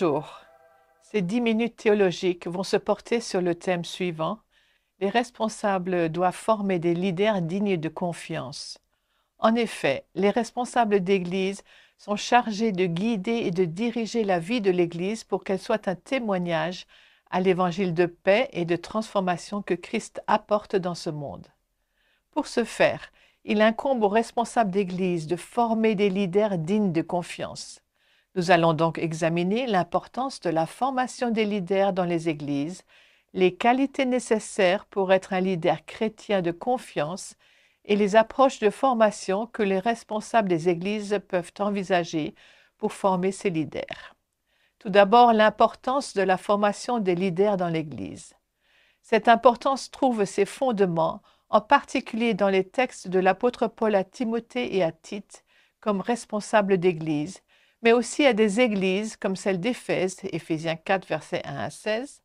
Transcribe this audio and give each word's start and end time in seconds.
Bonjour. 0.00 0.40
Ces 1.02 1.20
dix 1.20 1.42
minutes 1.42 1.76
théologiques 1.76 2.46
vont 2.46 2.62
se 2.62 2.78
porter 2.78 3.20
sur 3.20 3.42
le 3.42 3.54
thème 3.54 3.84
suivant. 3.84 4.38
Les 4.98 5.10
responsables 5.10 6.08
doivent 6.08 6.34
former 6.34 6.78
des 6.78 6.94
leaders 6.94 7.42
dignes 7.42 7.76
de 7.76 7.88
confiance. 7.90 8.78
En 9.38 9.54
effet, 9.54 10.06
les 10.14 10.30
responsables 10.30 11.00
d'Église 11.00 11.64
sont 11.98 12.16
chargés 12.16 12.72
de 12.72 12.86
guider 12.86 13.42
et 13.44 13.50
de 13.50 13.66
diriger 13.66 14.24
la 14.24 14.38
vie 14.38 14.62
de 14.62 14.70
l'Église 14.70 15.22
pour 15.22 15.44
qu'elle 15.44 15.60
soit 15.60 15.86
un 15.86 15.96
témoignage 15.96 16.86
à 17.30 17.40
l'évangile 17.40 17.92
de 17.92 18.06
paix 18.06 18.48
et 18.52 18.64
de 18.64 18.76
transformation 18.76 19.60
que 19.60 19.74
Christ 19.74 20.22
apporte 20.26 20.76
dans 20.76 20.94
ce 20.94 21.10
monde. 21.10 21.48
Pour 22.30 22.46
ce 22.46 22.64
faire, 22.64 23.12
il 23.44 23.60
incombe 23.60 24.02
aux 24.02 24.08
responsables 24.08 24.70
d'Église 24.70 25.26
de 25.26 25.36
former 25.36 25.94
des 25.94 26.08
leaders 26.08 26.56
dignes 26.56 26.92
de 26.92 27.02
confiance. 27.02 27.82
Nous 28.36 28.52
allons 28.52 28.74
donc 28.74 28.98
examiner 28.98 29.66
l'importance 29.66 30.40
de 30.40 30.50
la 30.50 30.66
formation 30.66 31.30
des 31.30 31.44
leaders 31.44 31.92
dans 31.92 32.04
les 32.04 32.28
églises, 32.28 32.84
les 33.32 33.54
qualités 33.54 34.06
nécessaires 34.06 34.86
pour 34.86 35.12
être 35.12 35.32
un 35.32 35.40
leader 35.40 35.84
chrétien 35.84 36.40
de 36.40 36.52
confiance 36.52 37.34
et 37.84 37.96
les 37.96 38.14
approches 38.14 38.60
de 38.60 38.70
formation 38.70 39.46
que 39.46 39.62
les 39.62 39.78
responsables 39.78 40.48
des 40.48 40.68
églises 40.68 41.18
peuvent 41.28 41.52
envisager 41.58 42.34
pour 42.78 42.92
former 42.92 43.32
ces 43.32 43.50
leaders. 43.50 44.14
Tout 44.78 44.90
d'abord, 44.90 45.32
l'importance 45.32 46.14
de 46.14 46.22
la 46.22 46.36
formation 46.36 47.00
des 47.00 47.14
leaders 47.14 47.56
dans 47.56 47.68
l'Église. 47.68 48.34
Cette 49.02 49.28
importance 49.28 49.90
trouve 49.90 50.24
ses 50.24 50.46
fondements 50.46 51.20
en 51.48 51.60
particulier 51.60 52.32
dans 52.34 52.48
les 52.48 52.64
textes 52.64 53.08
de 53.08 53.18
l'apôtre 53.18 53.66
Paul 53.66 53.94
à 53.96 54.04
Timothée 54.04 54.76
et 54.76 54.84
à 54.84 54.92
Tite 54.92 55.44
comme 55.80 56.00
responsables 56.00 56.78
d'Église, 56.78 57.40
mais 57.82 57.92
aussi 57.92 58.26
à 58.26 58.32
des 58.32 58.60
églises 58.60 59.16
comme 59.16 59.36
celle 59.36 59.60
d'Éphèse, 59.60 60.16
Éphésiens 60.24 60.76
4, 60.76 61.06
versets 61.06 61.42
1 61.44 61.56
à 61.56 61.70
16. 61.70 62.22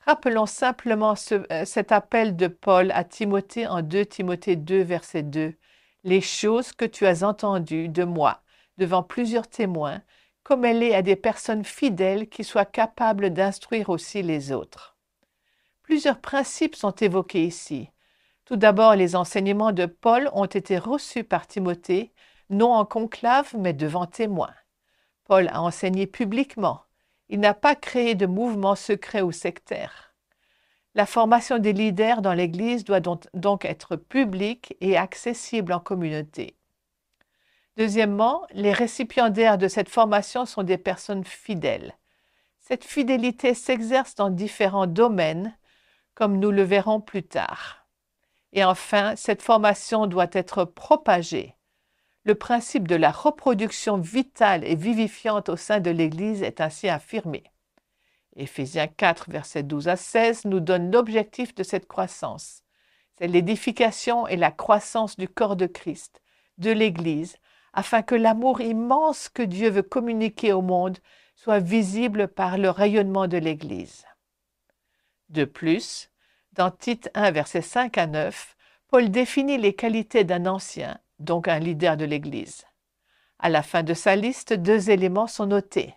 Rappelons 0.00 0.46
simplement 0.46 1.14
euh, 1.32 1.64
cet 1.64 1.90
appel 1.90 2.36
de 2.36 2.46
Paul 2.46 2.90
à 2.92 3.04
Timothée 3.04 3.66
en 3.66 3.80
2 3.80 4.04
Timothée 4.04 4.56
2, 4.56 4.82
verset 4.82 5.22
2. 5.22 5.54
Les 6.04 6.20
choses 6.20 6.72
que 6.72 6.84
tu 6.84 7.06
as 7.06 7.22
entendues 7.22 7.88
de 7.88 8.04
moi 8.04 8.42
devant 8.76 9.02
plusieurs 9.02 9.48
témoins, 9.48 10.02
comme 10.42 10.66
elle 10.66 10.82
est 10.82 10.94
à 10.94 11.00
des 11.00 11.16
personnes 11.16 11.64
fidèles 11.64 12.28
qui 12.28 12.44
soient 12.44 12.66
capables 12.66 13.30
d'instruire 13.30 13.88
aussi 13.88 14.22
les 14.22 14.52
autres. 14.52 14.96
Plusieurs 15.82 16.20
principes 16.20 16.76
sont 16.76 16.94
évoqués 16.94 17.44
ici. 17.44 17.88
Tout 18.44 18.56
d'abord, 18.56 18.94
les 18.94 19.16
enseignements 19.16 19.72
de 19.72 19.86
Paul 19.86 20.28
ont 20.34 20.44
été 20.44 20.76
reçus 20.76 21.24
par 21.24 21.46
Timothée, 21.46 22.12
non 22.50 22.72
en 22.72 22.84
conclave, 22.84 23.54
mais 23.58 23.72
devant 23.72 24.06
témoins. 24.06 24.52
Paul 25.24 25.48
a 25.48 25.62
enseigné 25.62 26.06
publiquement. 26.06 26.82
Il 27.28 27.40
n'a 27.40 27.54
pas 27.54 27.74
créé 27.74 28.14
de 28.14 28.26
mouvement 28.26 28.74
secret 28.74 29.22
ou 29.22 29.32
sectaire. 29.32 30.14
La 30.94 31.06
formation 31.06 31.58
des 31.58 31.72
leaders 31.72 32.22
dans 32.22 32.34
l'Église 32.34 32.84
doit 32.84 33.00
donc 33.00 33.64
être 33.64 33.96
publique 33.96 34.76
et 34.80 34.96
accessible 34.96 35.72
en 35.72 35.80
communauté. 35.80 36.56
Deuxièmement, 37.76 38.46
les 38.52 38.72
récipiendaires 38.72 39.58
de 39.58 39.66
cette 39.66 39.88
formation 39.88 40.46
sont 40.46 40.62
des 40.62 40.78
personnes 40.78 41.24
fidèles. 41.24 41.96
Cette 42.60 42.84
fidélité 42.84 43.54
s'exerce 43.54 44.14
dans 44.14 44.30
différents 44.30 44.86
domaines, 44.86 45.56
comme 46.14 46.38
nous 46.38 46.52
le 46.52 46.62
verrons 46.62 47.00
plus 47.00 47.24
tard. 47.24 47.86
Et 48.52 48.62
enfin, 48.62 49.16
cette 49.16 49.42
formation 49.42 50.06
doit 50.06 50.30
être 50.32 50.64
propagée 50.64 51.56
le 52.24 52.34
principe 52.34 52.88
de 52.88 52.96
la 52.96 53.10
reproduction 53.10 53.98
vitale 53.98 54.64
et 54.64 54.76
vivifiante 54.76 55.50
au 55.50 55.56
sein 55.56 55.80
de 55.80 55.90
l'Église 55.90 56.42
est 56.42 56.60
ainsi 56.60 56.88
affirmé. 56.88 57.44
Éphésiens 58.36 58.88
4, 58.88 59.30
versets 59.30 59.62
12 59.62 59.88
à 59.88 59.96
16 59.96 60.46
nous 60.46 60.60
donne 60.60 60.90
l'objectif 60.90 61.54
de 61.54 61.62
cette 61.62 61.86
croissance. 61.86 62.62
C'est 63.18 63.28
l'édification 63.28 64.26
et 64.26 64.36
la 64.36 64.50
croissance 64.50 65.16
du 65.16 65.28
corps 65.28 65.54
de 65.54 65.66
Christ, 65.66 66.22
de 66.58 66.70
l'Église, 66.70 67.36
afin 67.74 68.02
que 68.02 68.14
l'amour 68.14 68.60
immense 68.60 69.28
que 69.28 69.42
Dieu 69.42 69.68
veut 69.68 69.82
communiquer 69.82 70.52
au 70.52 70.62
monde 70.62 70.98
soit 71.36 71.60
visible 71.60 72.28
par 72.28 72.56
le 72.56 72.70
rayonnement 72.70 73.28
de 73.28 73.36
l'Église. 73.36 74.04
De 75.28 75.44
plus, 75.44 76.10
dans 76.52 76.70
Tite 76.70 77.10
1, 77.14 77.32
versets 77.32 77.62
5 77.62 77.98
à 77.98 78.06
9, 78.06 78.56
Paul 78.88 79.10
définit 79.10 79.58
les 79.58 79.74
qualités 79.74 80.24
d'un 80.24 80.46
ancien 80.46 80.98
donc 81.18 81.48
un 81.48 81.58
leader 81.58 81.96
de 81.96 82.04
l'Église. 82.04 82.64
À 83.38 83.48
la 83.48 83.62
fin 83.62 83.82
de 83.82 83.94
sa 83.94 84.16
liste, 84.16 84.52
deux 84.52 84.90
éléments 84.90 85.26
sont 85.26 85.46
notés. 85.46 85.94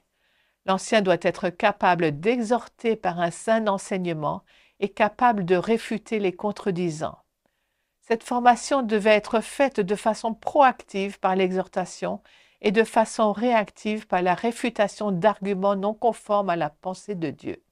L'ancien 0.66 1.02
doit 1.02 1.18
être 1.22 1.50
capable 1.50 2.20
d'exhorter 2.20 2.96
par 2.96 3.20
un 3.20 3.32
saint 3.32 3.68
enseignement 3.68 4.44
et 4.80 4.90
capable 4.90 5.46
de 5.46 5.56
réfuter 5.56 6.20
les 6.20 6.34
contredisants. 6.34 7.18
Cette 8.02 8.24
formation 8.24 8.84
devait 8.84 9.16
être 9.16 9.42
faite 9.42 9.80
de 9.80 9.96
façon 9.96 10.34
proactive 10.34 11.20
par 11.20 11.36
l'exhortation 11.36 12.22
et 12.62 12.72
de 12.72 12.84
façon 12.84 13.32
réactive 13.32 14.08
par 14.08 14.22
la 14.22 14.34
réfutation 14.34 15.12
d'arguments 15.12 15.76
non 15.76 15.94
conformes 15.94 16.50
à 16.50 16.56
la 16.56 16.70
pensée 16.70 17.16
de 17.16 17.30
Dieu. 17.30 17.64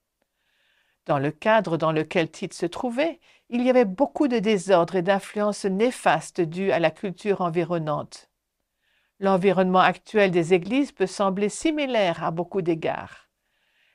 Dans 1.05 1.19
le 1.19 1.31
cadre 1.31 1.77
dans 1.77 1.91
lequel 1.91 2.31
Tite 2.31 2.53
se 2.53 2.66
trouvait, 2.66 3.19
il 3.49 3.61
y 3.61 3.69
avait 3.69 3.85
beaucoup 3.85 4.27
de 4.27 4.39
désordre 4.39 4.95
et 4.95 5.01
d'influences 5.03 5.66
néfastes 5.66 6.41
dues 6.41 6.71
à 6.71 6.79
la 6.79 6.89
culture 6.89 7.41
environnante. 7.41 8.29
L'environnement 9.19 9.79
actuel 9.79 10.31
des 10.31 10.53
églises 10.53 10.91
peut 10.91 11.07
sembler 11.07 11.49
similaire 11.49 12.23
à 12.23 12.31
beaucoup 12.31 12.61
d'égards. 12.61 13.29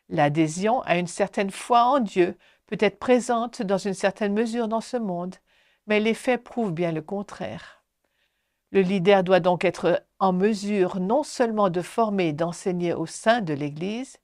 L'adhésion 0.08 0.82
à 0.82 0.96
une 0.96 1.08
certaine 1.08 1.50
foi 1.50 1.84
en 1.84 2.00
Dieu 2.00 2.36
peut 2.66 2.78
être 2.80 2.98
présente 2.98 3.60
dans 3.62 3.78
une 3.78 3.94
certaine 3.94 4.32
mesure 4.32 4.68
dans 4.68 4.80
ce 4.80 4.96
monde, 4.96 5.34
mais 5.86 6.00
les 6.00 6.14
faits 6.14 6.42
prouvent 6.44 6.72
bien 6.72 6.92
le 6.92 7.02
contraire. 7.02 7.82
Le 8.70 8.82
leader 8.82 9.24
doit 9.24 9.40
donc 9.40 9.64
être 9.64 10.04
en 10.20 10.32
mesure 10.32 11.00
non 11.00 11.24
seulement 11.24 11.70
de 11.70 11.82
former 11.82 12.28
et 12.28 12.32
d'enseigner 12.32 12.94
au 12.94 13.06
sein 13.06 13.40
de 13.40 13.52
l'Église, 13.52 14.18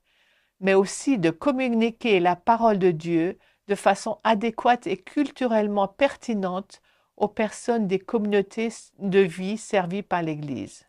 mais 0.59 0.73
aussi 0.73 1.17
de 1.17 1.29
communiquer 1.29 2.19
la 2.19 2.35
parole 2.35 2.79
de 2.79 2.91
Dieu 2.91 3.37
de 3.67 3.75
façon 3.75 4.19
adéquate 4.23 4.87
et 4.87 4.97
culturellement 4.97 5.87
pertinente 5.87 6.81
aux 7.17 7.27
personnes 7.27 7.87
des 7.87 7.99
communautés 7.99 8.69
de 8.99 9.19
vie 9.19 9.57
servies 9.57 10.03
par 10.03 10.21
l'Église. 10.21 10.85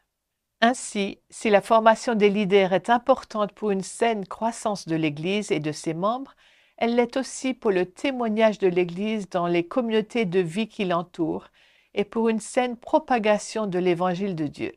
Ainsi, 0.61 1.21
si 1.31 1.51
la 1.51 1.61
formation 1.61 2.15
des 2.15 2.31
leaders 2.31 2.73
est 2.73 2.91
importante 2.91 3.53
pour 3.53 3.71
une 3.71 3.83
saine 3.83 4.27
croissance 4.27 4.89
de 4.89 4.97
l'Église 4.97 5.53
et 5.53 5.61
de 5.61 5.73
ses 5.73 5.95
membres, 5.95 6.35
elle 6.77 6.95
l'est 6.95 7.17
aussi 7.17 7.55
pour 7.55 7.71
le 7.71 7.87
témoignage 7.87 8.59
de 8.59 8.69
l'Église 8.69 9.29
dans 9.29 9.47
les 9.47 9.67
communautés 9.67 10.25
de 10.25 10.41
vie 10.41 10.69
qui 10.69 10.85
l'entourent 10.85 11.49
et 11.95 12.05
pour 12.05 12.29
une 12.29 12.41
saine 12.41 12.77
propagation 12.77 13.67
de 13.67 13.79
l'Évangile 13.79 14.37
de 14.37 14.47
Dieu. 14.47 14.73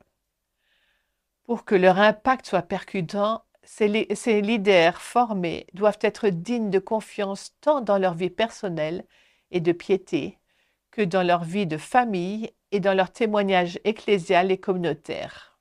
Pour 1.43 1.65
que 1.65 1.75
leur 1.75 1.99
impact 1.99 2.47
soit 2.47 2.61
percutant, 2.61 3.43
ces, 3.63 4.41
leaders 4.41 5.01
formés 5.01 5.67
doivent 5.73 5.99
être 6.01 6.29
dignes 6.29 6.69
de 6.69 6.79
confiance 6.79 7.55
tant 7.61 7.81
dans 7.81 7.97
leur 7.97 8.15
vie 8.15 8.29
personnelle 8.29 9.05
et 9.51 9.59
de 9.59 9.71
piété 9.71 10.37
que 10.89 11.01
dans 11.01 11.23
leur 11.23 11.43
vie 11.43 11.67
de 11.67 11.77
famille 11.77 12.51
et 12.71 12.79
dans 12.79 12.93
leur 12.93 13.11
témoignage 13.11 13.79
ecclésial 13.83 14.51
et 14.51 14.57
communautaire. 14.57 15.59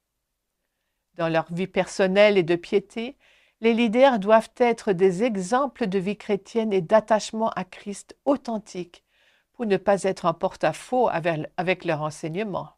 Dans 1.15 1.29
leur 1.29 1.53
vie 1.53 1.67
personnelle 1.67 2.39
et 2.39 2.43
de 2.43 2.57
piété, 2.57 3.17
les 3.61 3.75
leaders 3.75 4.19
doivent 4.19 4.53
être 4.57 4.93
des 4.93 5.23
exemples 5.23 5.87
de 5.87 5.99
vie 5.99 6.17
chrétienne 6.17 6.73
et 6.73 6.81
d'attachement 6.81 7.51
à 7.51 7.65
Christ 7.65 8.17
authentique 8.25 9.05
pour 9.53 9.67
ne 9.67 9.77
pas 9.77 10.05
être 10.05 10.25
en 10.25 10.33
porte-à-faux 10.33 11.11
avec 11.11 11.85
leur 11.85 12.01
enseignement. 12.01 12.71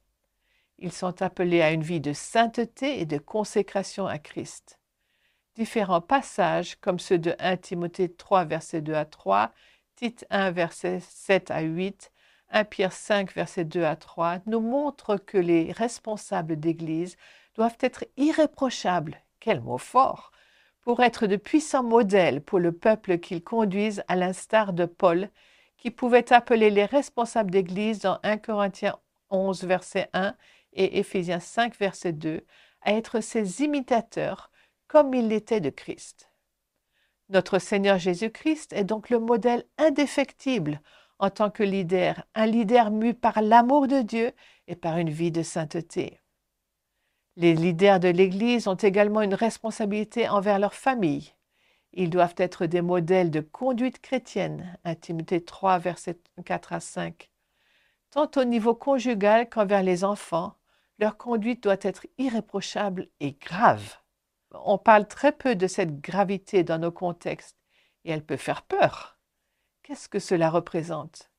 Ils 0.79 0.93
sont 0.93 1.23
appelés 1.23 1.63
à 1.63 1.71
une 1.71 1.85
vie 1.85 2.01
de 2.01 2.13
sainteté 2.13 3.01
et 3.01 3.07
de 3.07 3.19
consécration 3.19 4.09
à 4.09 4.19
Christ 4.19 4.82
différents 5.55 6.01
passages 6.01 6.77
comme 6.77 6.99
ceux 6.99 7.19
de 7.19 7.35
1 7.39 7.57
Timothée 7.59 8.13
3, 8.13 8.45
verset 8.45 8.81
2 8.81 8.95
à 8.95 9.05
3, 9.05 9.53
Tite 9.97 10.27
1, 10.31 10.51
verset 10.51 11.01
7 11.01 11.51
à 11.51 11.61
8, 11.61 12.11
1 12.51 12.65
Pierre 12.65 12.93
5, 12.93 13.35
verset 13.35 13.65
2 13.65 13.85
à 13.85 13.97
3, 13.97 14.39
nous 14.47 14.61
montrent 14.61 15.17
que 15.17 15.39
les 15.39 15.73
responsables 15.73 16.59
d'Église 16.59 17.17
doivent 17.55 17.79
être 17.81 18.05
irréprochables, 18.17 19.21
quel 19.41 19.61
mot 19.61 19.79
fort, 19.79 20.33
pour 20.81 21.01
être 21.01 21.27
de 21.27 21.37
puissants 21.37 21.83
modèles 21.83 22.41
pour 22.41 22.59
le 22.59 22.73
peuple 22.73 23.19
qu'ils 23.19 23.45
conduisent 23.45 24.03
à 24.09 24.17
l'instar 24.17 24.73
de 24.73 24.87
Paul, 24.87 25.31
qui 25.77 25.91
pouvait 25.91 26.33
appeler 26.33 26.71
les 26.71 26.85
responsables 26.85 27.51
d'Église 27.51 28.01
dans 28.01 28.19
1 28.23 28.39
Corinthiens 28.39 28.99
11, 29.31 29.65
verset 29.65 30.09
1 30.13 30.35
et 30.75 30.99
Éphésiens 30.99 31.41
5, 31.41 31.77
verset 31.79 32.13
2, 32.13 32.45
à 32.83 32.93
être 32.93 33.21
ses 33.21 33.63
imitateurs 33.63 34.52
comme 34.93 35.15
il 35.15 35.29
l'était 35.29 35.63
de 35.63 35.71
Christ. 35.71 36.31
Notre 37.31 37.59
Seigneur 37.59 37.99
Jésus-Christ 37.99 38.75
est 38.75 38.85
donc 38.85 39.09
le 39.09 39.19
modèle 39.19 39.65
indéfectible 39.79 40.83
en 41.19 41.31
tant 41.31 41.49
que 41.49 41.63
leader, 41.63 42.27
un 42.35 42.45
leader 42.45 42.91
mu 42.91 43.15
par 43.15 43.41
l'amour 43.41 43.89
de 43.89 44.03
Dieu 44.03 44.33
et 44.69 44.77
par 44.77 44.99
une 44.99 45.09
vie 45.09 45.33
de 45.33 45.43
sainteté. 45.43 46.21
Les 47.37 47.55
leaders 47.55 48.01
de 48.01 48.09
l'Église 48.09 48.69
ont 48.69 48.75
également 48.75 49.23
une 49.23 49.33
responsabilité 49.33 50.29
envers 50.29 50.59
leur 50.59 50.75
famille. 50.75 51.33
Ils 51.95 52.11
doivent 52.11 52.35
être 52.37 52.67
des 52.67 52.83
modèles 52.83 53.31
de 53.31 53.41
conduite 53.41 53.99
chrétienne. 53.99 54.79
Intimité 54.85 55.43
3, 55.43 55.79
versets 55.79 56.21
4 56.45 56.75
à 56.75 56.81
5. 56.81 57.31
Tant 58.11 58.31
au 58.37 58.45
niveau 58.45 58.75
conjugal 58.75 59.49
qu'envers 59.49 59.83
les 59.83 60.05
enfants, 60.05 60.53
leur 60.99 61.17
conduite 61.17 61.63
doit 61.63 61.81
être 61.81 62.07
irréprochable 62.19 63.09
et 63.21 63.33
grave. 63.33 64.02
On 64.55 64.79
parle 64.79 65.07
très 65.07 65.33
peu 65.33 65.57
de 65.57 65.67
cette 65.67 66.01
gravité 66.01 66.65
dans 66.65 66.79
nos 66.79 66.93
contextes 66.93 67.57
et 68.05 68.11
elle 68.11 68.25
peut 68.25 68.37
faire 68.37 68.63
peur. 68.63 69.19
Qu'est-ce 69.83 70.09
que 70.09 70.19
cela 70.19 70.51
représente? 70.51 71.31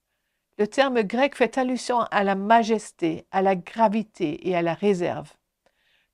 Le 0.58 0.68
terme 0.68 1.02
grec 1.02 1.36
fait 1.36 1.58
allusion 1.58 2.02
à 2.12 2.24
la 2.24 2.36
majesté, 2.36 3.26
à 3.32 3.42
la 3.42 3.56
gravité 3.56 4.48
et 4.48 4.56
à 4.56 4.62
la 4.62 4.74
réserve. 4.74 5.32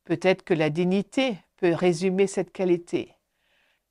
Peut-être 0.05 0.43
que 0.43 0.53
la 0.53 0.69
dignité 0.69 1.37
peut 1.57 1.73
résumer 1.73 2.25
cette 2.25 2.51
qualité. 2.51 3.13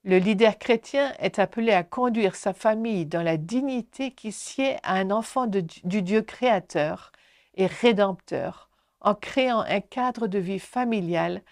Le 0.05 0.19
leader 0.19 0.59
chrétien 0.59 1.13
est 1.19 1.39
appelé 1.39 1.73
à 1.73 1.83
conduire 1.83 2.35
sa 2.35 2.55
famille 2.55 3.05
dans 3.05 3.23
la 3.23 3.37
dignité 3.37 4.13
qui 4.13 4.33
sied 4.33 4.77
à 4.83 4.95
un 4.95 5.11
enfant 5.11 5.47
du 5.47 6.03
Dieu 6.03 6.23
créateur 6.23 7.13
et 7.55 7.67
rédempteur, 7.67 8.71
en 9.01 9.15
créant 9.15 9.61
un 9.61 9.81
cadre 9.81 10.27
de 10.27 10.39
vie 10.39 10.61
familial 10.61 11.43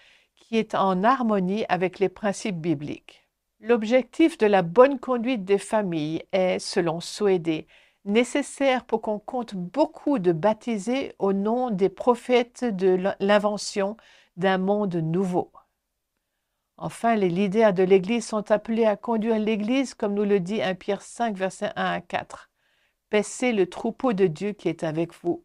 qui 0.47 0.57
est 0.57 0.75
en 0.75 1.03
harmonie 1.03 1.65
avec 1.67 1.99
les 1.99 2.07
principes 2.07 2.61
bibliques. 2.61 3.27
L'objectif 3.59 4.37
de 4.37 4.45
la 4.45 4.61
bonne 4.61 4.97
conduite 4.97 5.43
des 5.43 5.57
familles 5.57 6.23
est, 6.31 6.59
selon 6.59 7.01
Soédé, 7.01 7.67
nécessaire 8.05 8.85
pour 8.85 9.01
qu'on 9.01 9.19
compte 9.19 9.55
beaucoup 9.55 10.19
de 10.19 10.31
baptisés 10.31 11.13
au 11.19 11.33
nom 11.33 11.69
des 11.69 11.89
prophètes 11.89 12.63
de 12.63 12.97
l'invention 13.19 13.97
d'un 14.37 14.57
monde 14.57 14.95
nouveau. 14.95 15.51
Enfin, 16.77 17.15
les 17.15 17.29
leaders 17.29 17.73
de 17.73 17.83
l'Église 17.83 18.25
sont 18.25 18.49
appelés 18.49 18.85
à 18.85 18.95
conduire 18.95 19.39
l'Église, 19.39 19.95
comme 19.95 20.13
nous 20.13 20.23
le 20.23 20.39
dit 20.39 20.61
1 20.61 20.75
Pierre 20.75 21.01
5, 21.01 21.35
versets 21.35 21.71
1 21.75 21.91
à 21.91 21.99
4. 21.99 22.49
Paissez 23.09 23.51
le 23.51 23.67
troupeau 23.67 24.13
de 24.13 24.27
Dieu 24.27 24.53
qui 24.53 24.69
est 24.69 24.83
avec 24.83 25.13
vous. 25.21 25.43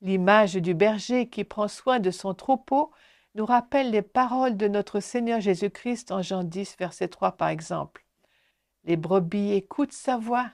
L'image 0.00 0.54
du 0.54 0.74
berger 0.74 1.28
qui 1.28 1.42
prend 1.42 1.66
soin 1.66 1.98
de 1.98 2.12
son 2.12 2.34
troupeau 2.34 2.92
nous 3.36 3.44
rappelle 3.44 3.90
les 3.90 4.00
paroles 4.00 4.56
de 4.56 4.66
notre 4.66 4.98
Seigneur 4.98 5.42
Jésus-Christ 5.42 6.10
en 6.10 6.22
Jean 6.22 6.42
10, 6.42 6.76
verset 6.78 7.08
3 7.08 7.32
par 7.32 7.48
exemple. 7.48 8.06
Les 8.84 8.96
brebis 8.96 9.52
écoutent 9.52 9.92
sa 9.92 10.16
voix, 10.16 10.50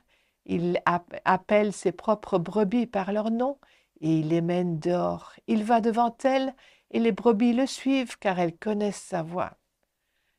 il 0.47 0.83
appelle 1.25 1.73
ses 1.73 1.93
propres 1.93 2.39
brebis 2.39 2.89
par 2.89 3.13
leur 3.13 3.31
nom 3.31 3.59
et 4.01 4.19
il 4.19 4.29
les 4.29 4.41
mène 4.41 4.81
dehors. 4.81 5.33
Il 5.47 5.63
va 5.63 5.81
devant 5.81 6.17
elles 6.25 6.53
et 6.91 6.99
les 6.99 7.13
brebis 7.13 7.53
le 7.53 7.67
suivent 7.67 8.19
car 8.19 8.41
elles 8.41 8.57
connaissent 8.57 8.97
sa 8.97 9.23
voix. 9.23 9.53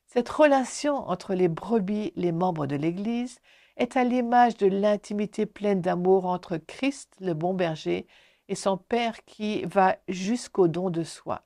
Cette 0.04 0.28
relation 0.28 0.96
entre 0.96 1.32
les 1.32 1.48
brebis, 1.48 2.12
les 2.14 2.30
membres 2.30 2.66
de 2.66 2.76
l'Église, 2.76 3.38
est 3.78 3.96
à 3.96 4.04
l'image 4.04 4.58
de 4.58 4.66
l'intimité 4.66 5.46
pleine 5.46 5.80
d'amour 5.80 6.26
entre 6.26 6.58
Christ, 6.58 7.16
le 7.20 7.32
bon 7.32 7.54
berger, 7.54 8.06
et 8.48 8.54
son 8.54 8.76
Père 8.76 9.24
qui 9.24 9.64
va 9.64 9.96
jusqu'au 10.08 10.68
don 10.68 10.90
de 10.90 11.04
soi. 11.04 11.42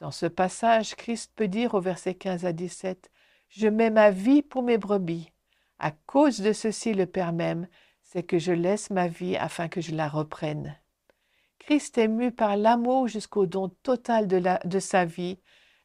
Dans 0.00 0.10
ce 0.12 0.26
passage, 0.26 0.94
Christ 0.94 1.32
peut 1.34 1.48
dire 1.48 1.74
au 1.74 1.80
verset 1.80 2.14
15 2.14 2.44
à 2.44 2.52
17, 2.52 3.10
Je 3.48 3.66
mets 3.66 3.90
ma 3.90 4.10
vie 4.10 4.42
pour 4.42 4.62
mes 4.62 4.78
brebis. 4.78 5.32
À 5.80 5.90
cause 5.90 6.40
de 6.40 6.52
ceci, 6.52 6.94
le 6.94 7.06
Père 7.06 7.32
même, 7.32 7.66
c'est 8.02 8.22
que 8.22 8.38
je 8.38 8.52
laisse 8.52 8.90
ma 8.90 9.08
vie 9.08 9.36
afin 9.36 9.68
que 9.68 9.80
je 9.80 9.94
la 9.94 10.08
reprenne. 10.08 10.76
Christ 11.58 11.98
est 11.98 12.08
mu 12.08 12.30
par 12.30 12.56
l'amour 12.56 13.08
jusqu'au 13.08 13.46
don 13.46 13.70
total 13.82 14.28
de, 14.28 14.40
de 14.64 14.78
sa 14.78 15.04
vie 15.04 15.38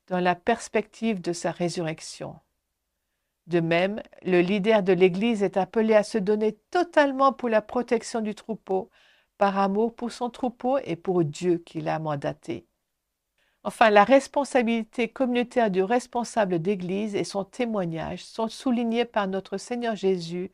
dans 0.08 0.20
la 0.20 0.36
perspective 0.36 1.20
de 1.20 1.34
sa 1.34 1.52
résurrection. 1.52 2.36
De 3.48 3.60
même, 3.60 4.02
le 4.22 4.42
leader 4.42 4.84
de 4.84 4.94
l'Église 4.94 5.44
est 5.44 5.58
appelé 5.58 5.96
à 5.96 6.04
se 6.04 6.18
donner 6.18 6.54
totalement 6.72 7.34
pour 7.34 7.50
la 7.50 7.62
protection 7.62 8.22
du 8.22 8.36
troupeau, 8.36 8.90
par 9.38 9.58
amour 9.58 9.96
pour 9.96 10.12
son 10.12 10.30
troupeau 10.30 10.78
et 10.86 10.96
pour 10.96 11.24
Dieu 11.26 11.58
qui 11.58 11.82
l'a 11.82 12.00
mandaté. 12.00 12.68
Enfin, 13.66 13.90
la 13.90 14.04
responsabilité 14.04 15.08
communautaire 15.08 15.72
du 15.72 15.84
responsable 15.84 16.60
d'Église 16.60 17.16
et 17.16 17.24
son 17.24 17.46
témoignage 17.46 18.24
sont 18.24 18.50
soulignés 18.50 19.06
par 19.06 19.28
notre 19.28 19.58
Seigneur 19.58 19.96
Jésus 19.96 20.52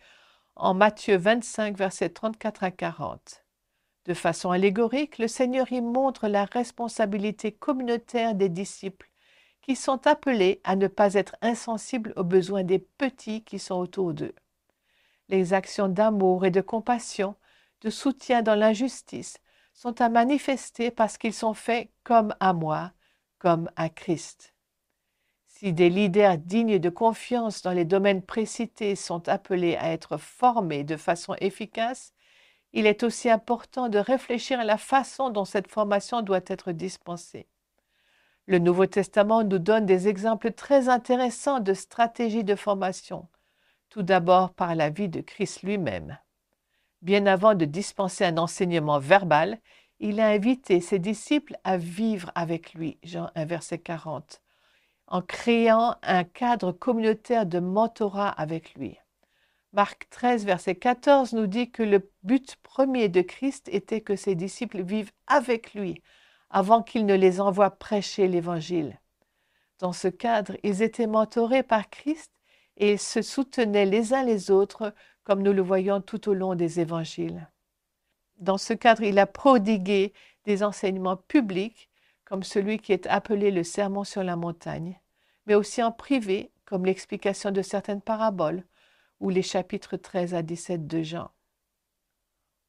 en 0.56 0.76
Matthieu 0.76 1.18
25, 1.18 1.76
versets 1.76 2.10
34 2.10 2.64
à 2.64 2.72
40. 2.72 3.44
De 4.06 4.14
façon 4.14 4.52
allégorique, 4.52 5.18
le 5.18 5.28
Seigneur 5.28 5.72
y 5.72 5.82
montre 5.82 6.28
la 6.28 6.46
responsabilité 6.46 7.52
communautaire 7.52 8.36
des 8.36 8.50
disciples 8.50 9.10
qui 9.64 9.76
sont 9.76 10.06
appelés 10.06 10.62
à 10.64 10.76
ne 10.76 10.88
pas 10.88 11.16
être 11.16 11.36
insensibles 11.42 12.14
aux 12.16 12.24
besoins 12.24 12.64
des 12.64 12.80
petits 12.80 13.44
qui 13.44 13.58
sont 13.58 13.76
autour 13.76 14.14
d'eux. 14.14 14.36
Les 15.30 15.54
actions 15.54 15.88
d'amour 15.88 16.46
et 16.46 16.52
de 16.52 16.62
compassion, 16.62 17.36
de 17.82 17.90
soutien 17.90 18.44
dans 18.44 18.56
l'injustice, 18.56 19.38
sont 19.74 20.00
à 20.00 20.10
manifester 20.10 20.92
parce 20.92 21.18
qu'ils 21.18 21.34
sont 21.34 21.54
faits 21.54 21.90
comme 22.04 22.36
à 22.40 22.54
moi, 22.54 22.92
comme 23.40 23.72
à 23.76 23.90
Christ. 23.90 24.54
Si 25.48 25.74
des 25.74 25.90
leaders 25.90 26.38
dignes 26.38 26.80
de 26.80 26.90
confiance 26.90 27.62
dans 27.64 27.72
les 27.72 27.86
domaines 27.86 28.22
précités 28.22 28.96
sont 28.96 29.28
appelés 29.28 29.76
à 29.76 29.92
être 29.92 30.18
formés 30.18 30.84
de 30.84 30.96
façon 30.96 31.36
efficace, 31.42 32.14
il 32.72 32.86
est 32.86 33.04
aussi 33.04 33.30
important 33.30 33.90
de 33.90 33.98
réfléchir 33.98 34.60
à 34.60 34.64
la 34.64 34.78
façon 34.78 35.32
dont 35.32 35.46
cette 35.46 35.70
formation 35.70 36.22
doit 36.22 36.42
être 36.46 36.72
dispensée. 36.72 37.48
Le 38.46 38.60
Nouveau 38.60 38.86
Testament 38.86 39.44
nous 39.44 39.60
donne 39.60 39.86
des 39.86 40.08
exemples 40.08 40.52
très 40.52 40.88
intéressants 40.88 41.60
de 41.60 41.74
stratégies 41.74 42.44
de 42.44 42.56
formation, 42.56 43.28
tout 43.90 44.04
d'abord 44.04 44.54
par 44.54 44.76
la 44.76 44.90
vie 44.90 45.10
de 45.10 45.22
Christ 45.22 45.64
lui-même. 45.64 46.18
Bien 47.02 47.26
avant 47.26 47.56
de 47.56 47.66
dispenser 47.66 48.26
un 48.26 48.38
enseignement 48.38 49.00
verbal, 49.00 49.60
il 50.00 50.20
a 50.20 50.30
invité 50.30 50.80
ses 50.80 51.00
disciples 51.00 51.58
à 51.64 51.78
vivre 51.78 52.32
avec 52.36 52.74
lui, 52.74 52.98
Jean 53.04 53.30
1 53.36 53.46
verset 53.46 53.80
40, 53.80 54.42
en 55.08 55.22
créant 55.22 55.96
un 56.04 56.24
cadre 56.24 56.72
communautaire 56.72 57.46
de 57.46 57.60
mentorat 57.60 58.30
avec 58.30 58.76
lui. 58.76 58.98
Marc 59.74 60.08
13, 60.10 60.46
verset 60.46 60.76
14 60.76 61.34
nous 61.34 61.48
dit 61.48 61.70
que 61.70 61.84
le 61.84 62.10
but 62.24 62.56
premier 62.64 63.10
de 63.10 63.22
Christ 63.22 63.70
était 63.72 64.02
que 64.02 64.16
ses 64.16 64.36
disciples 64.36 64.82
vivent 64.82 65.12
avec 65.28 65.74
lui 65.74 66.02
avant 66.50 66.82
qu'il 66.82 67.06
ne 67.06 67.14
les 67.14 67.40
envoie 67.40 67.70
prêcher 67.70 68.28
l'Évangile. 68.28 69.00
Dans 69.80 69.94
ce 69.94 70.08
cadre, 70.08 70.58
ils 70.64 70.82
étaient 70.82 71.08
mentorés 71.08 71.64
par 71.64 71.90
Christ 71.90 72.32
et 72.78 72.98
se 72.98 73.22
soutenaient 73.22 73.86
les 73.86 74.14
uns 74.14 74.24
les 74.24 74.50
autres 74.50 74.94
comme 75.24 75.44
nous 75.44 75.54
le 75.54 75.62
voyons 75.62 76.02
tout 76.02 76.30
au 76.30 76.34
long 76.34 76.56
des 76.56 76.80
évangiles. 76.80 77.48
Dans 78.40 78.58
ce 78.58 78.74
cadre, 78.74 79.04
il 79.04 79.20
a 79.20 79.28
prodigué 79.28 80.14
des 80.46 80.64
enseignements 80.64 81.18
publics 81.18 81.90
comme 82.24 82.44
celui 82.44 82.80
qui 82.80 82.94
est 82.94 83.08
appelé 83.08 83.52
le 83.52 83.64
Sermon 83.64 84.04
sur 84.04 84.24
la 84.24 84.36
montagne, 84.36 85.00
mais 85.46 85.56
aussi 85.56 85.84
en 85.84 85.92
privé 85.92 86.52
comme 86.66 86.86
l'explication 86.86 87.52
de 87.52 87.62
certaines 87.62 88.02
paraboles 88.02 88.64
ou 89.20 89.30
les 89.30 89.42
chapitres 89.42 89.98
13 89.98 90.36
à 90.36 90.42
17 90.42 90.88
de 90.88 91.02
Jean. 91.02 91.32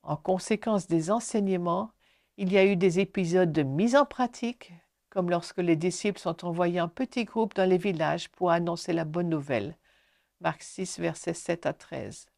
En 0.02 0.16
conséquence 0.16 0.86
des 0.86 1.10
enseignements, 1.10 1.92
il 2.36 2.52
y 2.52 2.58
a 2.58 2.64
eu 2.64 2.74
des 2.74 2.98
épisodes 3.00 3.52
de 3.52 3.62
mise 3.62 3.94
en 3.94 4.06
pratique, 4.06 4.72
comme 5.10 5.28
lorsque 5.28 5.58
les 5.58 5.76
disciples 5.76 6.18
sont 6.18 6.44
envoyés 6.44 6.80
en 6.80 6.88
petits 6.88 7.24
groupes 7.24 7.54
dans 7.54 7.68
les 7.68 7.78
villages 7.78 8.28
pour 8.30 8.50
annoncer 8.50 8.92
la 8.92 9.04
bonne 9.04 9.28
nouvelle. 9.28 9.76
Marc 10.40 10.62
6, 10.62 10.98
versets 10.98 11.34
7 11.34 11.66
à 11.66 11.74
13. 11.74 12.29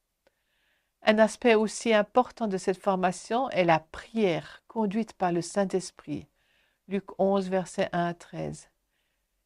Un 1.04 1.18
aspect 1.18 1.56
aussi 1.56 1.92
important 1.92 2.47
de 2.47 2.56
cette 2.56 2.80
formation 2.80 3.50
est 3.50 3.64
la 3.64 3.80
prière 3.80 4.62
conduite 4.68 5.14
par 5.14 5.32
le 5.32 5.42
Saint-Esprit. 5.42 6.28
Luc 6.87 7.04
11, 7.18 7.49
versets 7.49 7.88
1 7.92 8.06
à 8.06 8.14
13. 8.14 8.68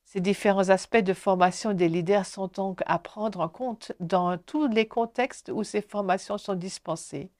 Ces 0.05 0.21
différents 0.21 0.69
aspects 0.69 0.99
de 0.99 1.15
formation 1.15 1.73
des 1.73 1.89
leaders 1.89 2.27
sont 2.27 2.49
donc 2.49 2.83
à 2.85 2.99
prendre 2.99 3.41
en 3.41 3.49
compte 3.49 3.93
dans 4.01 4.37
tous 4.37 4.67
les 4.69 4.87
contextes 4.87 5.51
où 5.51 5.65
ces 5.65 5.81
formations 5.81 6.37
sont 6.37 6.55
dispensées, 6.55 7.31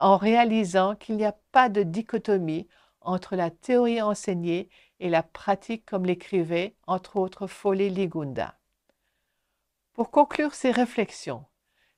en 0.00 0.18
réalisant 0.18 0.94
qu'il 0.94 1.16
n'y 1.16 1.24
a 1.24 1.36
pas 1.50 1.70
de 1.70 1.82
dichotomie 1.82 2.68
entre 3.00 3.36
la 3.36 3.50
théorie 3.50 4.02
enseignée 4.02 4.68
et 5.00 5.08
la 5.08 5.22
pratique 5.22 5.86
comme 5.86 6.04
l'écrivait 6.04 6.76
entre 6.86 7.16
autres 7.16 7.46
Foley 7.46 7.88
Ligunda. 7.88 8.58
Pour 9.94 10.10
conclure 10.10 10.54
ces 10.54 10.70
réflexions, 10.70 11.46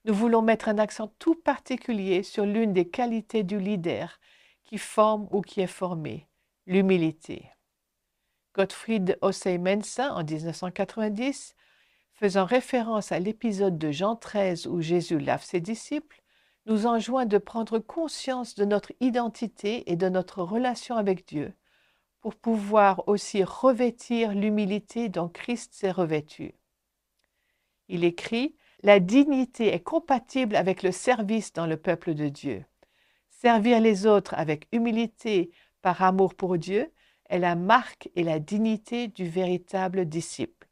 nous 0.08 0.14
voulons 0.14 0.40
mettre 0.40 0.70
un 0.70 0.78
accent 0.78 1.12
tout 1.18 1.34
particulier 1.34 2.22
sur 2.22 2.46
l'une 2.46 2.72
des 2.72 2.88
qualités 2.88 3.42
du 3.42 3.60
leader 3.60 4.18
qui 4.64 4.78
forme 4.78 5.28
ou 5.30 5.42
qui 5.42 5.60
est 5.60 5.66
formé, 5.66 6.26
l'humilité. 6.66 7.50
Gottfried 8.54 9.18
Hossei 9.20 9.58
Mensa, 9.58 10.14
en 10.14 10.24
1990, 10.24 11.54
faisant 12.14 12.46
référence 12.46 13.12
à 13.12 13.18
l'épisode 13.18 13.76
de 13.76 13.90
Jean 13.90 14.16
13 14.16 14.66
où 14.66 14.80
Jésus 14.80 15.18
lave 15.18 15.44
ses 15.44 15.60
disciples, 15.60 16.22
nous 16.64 16.86
enjoint 16.86 17.26
de 17.26 17.36
prendre 17.36 17.78
conscience 17.78 18.54
de 18.54 18.64
notre 18.64 18.92
identité 19.00 19.92
et 19.92 19.96
de 19.96 20.08
notre 20.08 20.42
relation 20.42 20.96
avec 20.96 21.28
Dieu, 21.28 21.52
pour 22.22 22.34
pouvoir 22.34 23.06
aussi 23.08 23.44
revêtir 23.44 24.32
l'humilité 24.32 25.10
dont 25.10 25.28
Christ 25.28 25.74
s'est 25.74 25.90
revêtu. 25.90 26.54
Il 27.88 28.04
écrit, 28.04 28.56
La 28.84 29.00
dignité 29.00 29.74
est 29.74 29.82
compatible 29.82 30.54
avec 30.54 30.84
le 30.84 30.92
service 30.92 31.52
dans 31.52 31.66
le 31.66 31.76
peuple 31.76 32.14
de 32.14 32.28
Dieu. 32.28 32.64
Servir 33.28 33.80
les 33.80 34.06
autres 34.06 34.34
avec 34.34 34.68
humilité 34.70 35.50
par 35.82 36.00
amour 36.00 36.36
pour 36.36 36.58
Dieu 36.58 36.92
est 37.28 37.40
la 37.40 37.56
marque 37.56 38.08
et 38.14 38.22
la 38.22 38.38
dignité 38.38 39.08
du 39.08 39.28
véritable 39.28 40.04
disciple. 40.04 40.68